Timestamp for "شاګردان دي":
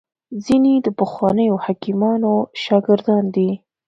2.63-3.49